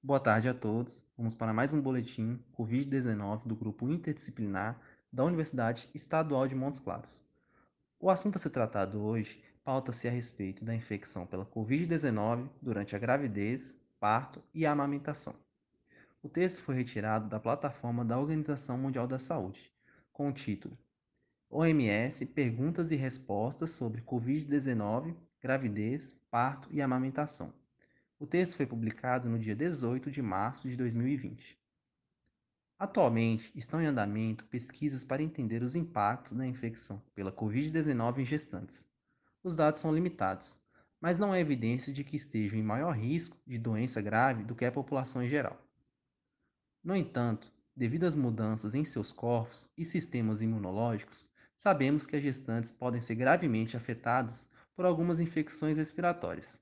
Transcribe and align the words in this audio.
Boa 0.00 0.20
tarde 0.20 0.48
a 0.48 0.54
todos. 0.54 1.04
Vamos 1.16 1.34
para 1.34 1.52
mais 1.52 1.72
um 1.72 1.82
boletim 1.82 2.38
Covid-19 2.56 3.42
do 3.44 3.56
grupo 3.56 3.88
interdisciplinar 3.88 4.80
da 5.12 5.24
Universidade 5.24 5.90
Estadual 5.92 6.46
de 6.46 6.54
Montes 6.54 6.78
Claros. 6.78 7.24
O 7.98 8.08
assunto 8.08 8.36
a 8.36 8.38
ser 8.38 8.50
tratado 8.50 9.02
hoje 9.02 9.42
pauta-se 9.64 10.06
a 10.06 10.10
respeito 10.10 10.64
da 10.64 10.72
infecção 10.72 11.26
pela 11.26 11.44
Covid-19 11.44 12.48
durante 12.62 12.94
a 12.94 12.98
gravidez, 12.98 13.76
parto 13.98 14.40
e 14.54 14.64
amamentação. 14.64 15.34
O 16.22 16.28
texto 16.28 16.62
foi 16.62 16.76
retirado 16.76 17.28
da 17.28 17.40
plataforma 17.40 18.04
da 18.04 18.20
Organização 18.20 18.78
Mundial 18.78 19.08
da 19.08 19.18
Saúde, 19.18 19.72
com 20.12 20.28
o 20.28 20.32
título 20.32 20.78
OMS 21.50 22.24
Perguntas 22.24 22.92
e 22.92 22.96
Respostas 22.96 23.72
sobre 23.72 24.00
Covid-19, 24.02 25.16
Gravidez, 25.42 26.14
Parto 26.30 26.68
e 26.70 26.80
Amamentação 26.80 27.52
o 28.20 28.26
texto 28.26 28.56
foi 28.56 28.66
publicado 28.66 29.28
no 29.28 29.38
dia 29.38 29.54
18 29.54 30.10
de 30.10 30.20
março 30.20 30.68
de 30.68 30.76
2020. 30.76 31.56
Atualmente, 32.76 33.52
estão 33.54 33.80
em 33.80 33.86
andamento 33.86 34.44
pesquisas 34.46 35.04
para 35.04 35.22
entender 35.22 35.62
os 35.62 35.76
impactos 35.76 36.32
da 36.32 36.46
infecção 36.46 37.00
pela 37.14 37.32
Covid-19 37.32 38.18
em 38.18 38.26
gestantes. 38.26 38.84
Os 39.42 39.54
dados 39.54 39.80
são 39.80 39.94
limitados, 39.94 40.60
mas 41.00 41.16
não 41.16 41.32
há 41.32 41.38
evidência 41.38 41.92
de 41.92 42.02
que 42.02 42.16
estejam 42.16 42.58
em 42.58 42.62
maior 42.62 42.90
risco 42.90 43.36
de 43.46 43.56
doença 43.56 44.02
grave 44.02 44.42
do 44.42 44.54
que 44.54 44.64
a 44.64 44.72
população 44.72 45.22
em 45.22 45.28
geral. 45.28 45.56
No 46.82 46.96
entanto, 46.96 47.52
devido 47.74 48.04
às 48.04 48.16
mudanças 48.16 48.74
em 48.74 48.84
seus 48.84 49.12
corpos 49.12 49.70
e 49.76 49.84
sistemas 49.84 50.42
imunológicos, 50.42 51.30
sabemos 51.56 52.04
que 52.04 52.16
as 52.16 52.22
gestantes 52.22 52.72
podem 52.72 53.00
ser 53.00 53.14
gravemente 53.14 53.76
afetadas 53.76 54.48
por 54.74 54.84
algumas 54.84 55.20
infecções 55.20 55.76
respiratórias. 55.76 56.58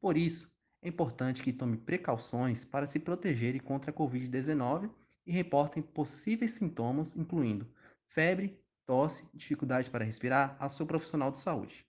Por 0.00 0.16
isso, 0.16 0.53
é 0.84 0.88
importante 0.88 1.42
que 1.42 1.50
tome 1.50 1.78
precauções 1.78 2.62
para 2.62 2.86
se 2.86 3.00
protegerem 3.00 3.58
contra 3.58 3.90
a 3.90 3.94
Covid-19 3.94 4.90
e 5.26 5.32
reportem 5.32 5.82
possíveis 5.82 6.50
sintomas, 6.50 7.16
incluindo 7.16 7.66
febre, 8.06 8.62
tosse, 8.84 9.26
dificuldade 9.32 9.88
para 9.88 10.04
respirar, 10.04 10.54
ao 10.60 10.68
seu 10.68 10.86
profissional 10.86 11.30
de 11.30 11.38
saúde. 11.38 11.86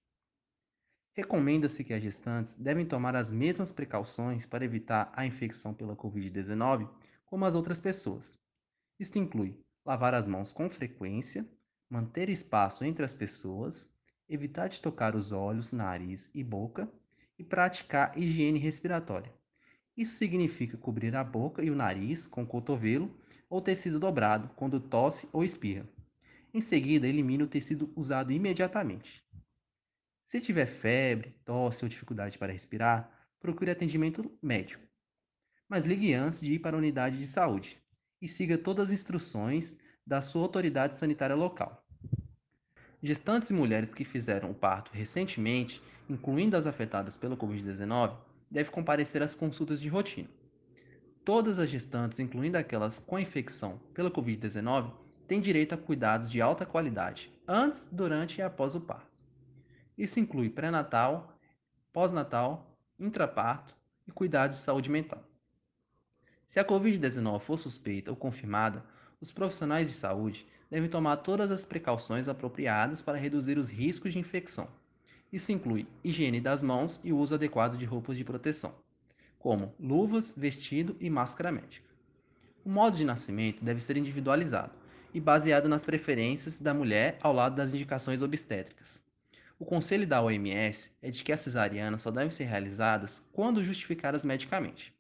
Recomenda-se 1.14 1.84
que 1.84 1.94
as 1.94 2.02
gestantes 2.02 2.56
devem 2.56 2.86
tomar 2.86 3.18
as 3.18 3.30
mesmas 3.30 3.70
precauções 3.70 4.46
para 4.46 4.64
evitar 4.64 5.12
a 5.14 5.26
infecção 5.26 5.74
pela 5.74 5.96
Covid-19 5.98 6.90
como 7.26 7.44
as 7.44 7.54
outras 7.54 7.82
pessoas. 7.82 8.40
Isto 8.98 9.20
inclui 9.20 9.60
lavar 9.86 10.14
as 10.14 10.26
mãos 10.26 10.54
com 10.54 10.70
frequência, 10.70 11.46
manter 11.90 12.30
espaço 12.30 12.86
entre 12.86 13.04
as 13.04 13.14
pessoas, 13.14 13.90
evitar 14.30 14.70
de 14.70 14.82
tocar 14.82 15.18
os 15.18 15.34
olhos, 15.34 15.74
nariz 15.74 16.32
e 16.34 16.42
boca 16.42 16.90
e 17.38 17.44
praticar 17.44 18.18
higiene 18.18 18.60
respiratória. 18.60 19.34
Isso 19.96 20.16
significa 20.16 20.78
cobrir 20.78 21.16
a 21.16 21.24
boca 21.24 21.64
e 21.64 21.70
o 21.70 21.76
nariz 21.76 22.28
com 22.28 22.44
o 22.44 22.48
cotovelo 22.48 23.16
ou 23.50 23.62
tecido 23.62 24.00
dobrado 24.00 24.50
quando 24.56 24.80
tosse 24.80 25.30
ou 25.32 25.44
espirra. 25.44 25.88
Em 26.54 26.62
seguida, 26.62 27.08
elimine 27.08 27.44
o 27.44 27.48
tecido 27.48 27.92
usado 27.96 28.32
imediatamente. 28.32 29.24
Se 30.26 30.42
tiver 30.42 30.66
febre, 30.66 31.36
tosse 31.46 31.86
ou 31.86 31.90
dificuldade 31.90 32.38
para 32.38 32.52
respirar, 32.52 33.30
procure 33.40 33.72
atendimento 33.72 34.32
médico. 34.42 34.84
Mas 35.70 35.86
ligue 35.86 36.14
antes 36.14 36.42
de 36.42 36.54
ir 36.54 36.60
para 36.60 36.76
a 36.76 36.80
unidade 36.80 37.18
de 37.18 37.28
saúde 37.28 37.82
e 38.22 38.28
siga 38.28 38.58
todas 38.58 38.88
as 38.88 38.94
instruções 38.94 39.78
da 40.06 40.22
sua 40.22 40.42
autoridade 40.42 40.96
sanitária 40.96 41.36
local. 41.36 41.85
Gestantes 43.08 43.52
e 43.52 43.54
mulheres 43.54 43.94
que 43.94 44.04
fizeram 44.04 44.50
o 44.50 44.56
parto 44.56 44.90
recentemente, 44.92 45.80
incluindo 46.10 46.58
as 46.58 46.66
afetadas 46.66 47.16
pela 47.16 47.38
Covid-19, 47.38 48.18
devem 48.50 48.72
comparecer 48.72 49.22
às 49.22 49.36
consultas 49.36 49.80
de 49.80 49.88
rotina. 49.88 50.28
Todas 51.24 51.60
as 51.60 51.70
gestantes, 51.70 52.18
incluindo 52.18 52.58
aquelas 52.58 52.98
com 52.98 53.20
infecção 53.20 53.80
pela 53.94 54.10
Covid-19, 54.10 54.92
têm 55.28 55.40
direito 55.40 55.76
a 55.76 55.78
cuidados 55.78 56.32
de 56.32 56.42
alta 56.42 56.66
qualidade 56.66 57.32
antes, 57.48 57.88
durante 57.92 58.40
e 58.40 58.42
após 58.42 58.74
o 58.74 58.82
parto. 58.82 59.22
Isso 59.96 60.20
inclui 60.20 60.50
pré-natal, 60.50 61.38
pós-natal, 61.94 62.76
intraparto 62.98 63.76
e 64.08 64.12
cuidados 64.12 64.58
de 64.58 64.64
saúde 64.64 64.90
mental. 64.90 65.24
Se 66.48 66.60
a 66.60 66.66
Covid-19 66.66 67.40
for 67.42 67.60
suspeita 67.60 68.10
ou 68.10 68.18
confirmada, 68.18 68.84
os 69.22 69.32
profissionais 69.32 69.90
de 69.90 69.96
saúde 69.96 70.46
devem 70.70 70.90
tomar 70.90 71.18
todas 71.18 71.52
as 71.52 71.66
precauções 71.66 72.28
apropriadas 72.28 73.02
para 73.02 73.18
reduzir 73.18 73.58
os 73.58 73.70
riscos 73.70 74.14
de 74.14 74.20
infecção. 74.20 74.68
Isso 75.32 75.52
inclui 75.52 75.88
higiene 76.04 76.40
das 76.40 76.62
mãos 76.62 77.00
e 77.04 77.12
o 77.12 77.18
uso 77.18 77.36
adequado 77.36 77.78
de 77.78 77.86
roupas 77.86 78.18
de 78.18 78.24
proteção, 78.24 78.74
como 79.40 79.74
luvas, 79.80 80.34
vestido 80.36 80.96
e 81.00 81.10
máscara 81.10 81.52
médica. 81.52 81.90
O 82.64 82.70
modo 82.70 82.98
de 82.98 83.06
nascimento 83.06 83.64
deve 83.64 83.82
ser 83.82 83.98
individualizado 83.98 84.74
e 85.14 85.20
baseado 85.20 85.70
nas 85.70 85.86
preferências 85.86 86.60
da 86.60 86.74
mulher 86.74 87.18
ao 87.22 87.32
lado 87.32 87.56
das 87.56 87.74
indicações 87.74 88.22
obstétricas. 88.22 89.02
O 89.58 89.64
conselho 89.64 90.06
da 90.06 90.22
OMS 90.22 90.92
é 91.02 91.10
de 91.10 91.24
que 91.24 91.32
as 91.32 91.40
cesarianas 91.40 92.02
só 92.02 92.12
devem 92.12 92.30
ser 92.30 92.44
realizadas 92.44 93.24
quando 93.32 93.64
justificadas 93.64 94.26
medicamente. 94.26 94.94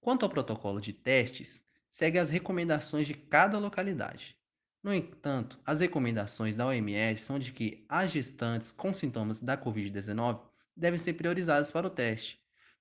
Quanto 0.00 0.24
ao 0.24 0.30
protocolo 0.30 0.80
de 0.80 0.92
testes, 0.92 1.64
segue 1.96 2.18
as 2.18 2.28
recomendações 2.28 3.06
de 3.06 3.14
cada 3.14 3.58
localidade. 3.58 4.36
No 4.82 4.92
entanto, 4.92 5.58
as 5.64 5.80
recomendações 5.80 6.54
da 6.54 6.66
OMS 6.66 7.22
são 7.22 7.38
de 7.38 7.52
que 7.52 7.86
as 7.88 8.10
gestantes 8.10 8.70
com 8.70 8.92
sintomas 8.92 9.40
da 9.40 9.56
Covid-19 9.56 10.42
devem 10.76 10.98
ser 10.98 11.14
priorizadas 11.14 11.70
para 11.70 11.86
o 11.86 11.90
teste, 11.90 12.38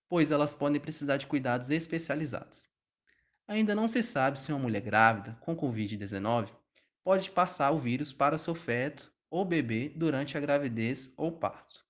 pois 0.09 0.31
elas 0.31 0.53
podem 0.53 0.81
precisar 0.81 1.16
de 1.16 1.28
cuidados 1.28 1.70
especializados. 1.70 2.68
Ainda 3.48 3.74
não 3.74 3.88
se 3.88 4.03
sabe 4.03 4.38
se 4.38 4.52
uma 4.52 4.59
mulher 4.59 4.81
grávida 4.81 5.38
com 5.40 5.56
Covid-19 5.56 6.50
pode 7.02 7.32
passar 7.32 7.72
o 7.72 7.80
vírus 7.80 8.12
para 8.12 8.38
seu 8.38 8.53
feto 8.53 9.09
ou 9.30 9.46
bebê 9.46 9.94
durante 9.96 10.38
a 10.38 10.42
gravidez 10.42 11.09
ou 11.16 11.32
parto. 11.32 11.86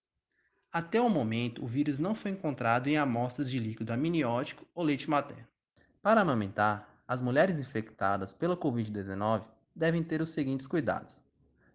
Até 0.72 1.02
o 1.02 1.10
momento, 1.10 1.66
o 1.66 1.68
vírus 1.68 1.98
não 1.98 2.14
foi 2.14 2.30
encontrado 2.30 2.86
em 2.86 2.98
amostras 2.98 3.50
de 3.50 3.58
líquido 3.58 3.92
amniótico 3.92 4.68
ou 4.76 4.84
leite 4.84 5.10
materno. 5.10 5.48
Para 6.04 6.22
amamentar, 6.22 6.95
as 7.08 7.22
mulheres 7.22 7.60
infectadas 7.60 8.34
pela 8.34 8.58
Covid-19 8.58 9.44
devem 9.76 10.04
ter 10.04 10.22
os 10.22 10.30
seguintes 10.30 10.68
cuidados: 10.68 11.22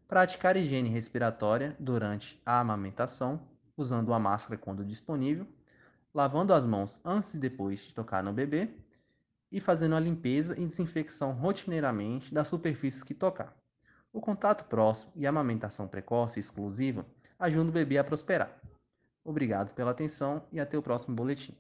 praticar 0.09 0.57
higiene 0.57 0.89
respiratória 0.89 1.77
durante 1.79 2.41
a 2.45 2.61
amamentação, 2.61 3.41
usando 3.77 4.09
uma 4.09 4.19
máscara 4.19 4.59
quando 4.59 4.85
disponível, 4.85 5.47
lavando 6.13 6.53
as 6.53 6.67
mãos 6.67 6.99
antes 7.05 7.35
e 7.35 7.39
depois 7.39 7.81
de 7.81 7.95
tocar 7.95 8.23
no 8.23 8.33
bebê 8.33 8.69
e 9.53 9.61
fazendo 9.61 9.95
a 9.95 10.01
limpeza 10.01 10.59
e 10.59 10.67
desinfecção 10.67 11.33
rotineiramente 11.33 12.33
das 12.33 12.49
superfícies 12.49 13.03
que 13.03 13.15
tocar. 13.15 13.57
O 14.13 14.21
contato 14.21 14.65
próximo 14.65 15.13
e 15.15 15.27
a 15.27 15.31
amamentação 15.31 15.87
precoce 15.87 16.39
e 16.39 16.41
exclusiva 16.41 17.07
ajudam 17.39 17.69
o 17.69 17.73
bebê 17.73 17.99
a 17.99 18.05
prosperar. 18.05 18.61
Obrigado 19.25 19.75
pela 19.75 19.93
atenção 19.93 20.43
e 20.51 20.59
até 20.59 20.77
o 20.77 20.83
próximo 20.83 21.15
boletim. 21.15 21.57